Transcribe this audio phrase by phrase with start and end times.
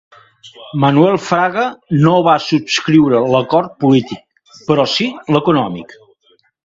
[0.83, 1.65] Manuel Fraga
[2.05, 4.25] no va subscriure l'acord polític,
[4.71, 5.95] però sí l'econòmic.